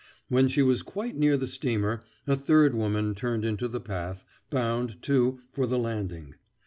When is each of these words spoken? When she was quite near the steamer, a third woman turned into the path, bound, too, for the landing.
When 0.29 0.47
she 0.47 0.63
was 0.63 0.81
quite 0.81 1.15
near 1.15 1.37
the 1.37 1.45
steamer, 1.45 2.01
a 2.25 2.35
third 2.35 2.73
woman 2.73 3.13
turned 3.13 3.45
into 3.45 3.67
the 3.67 3.79
path, 3.79 4.23
bound, 4.49 4.99
too, 5.03 5.41
for 5.51 5.67
the 5.67 5.77
landing. 5.77 6.33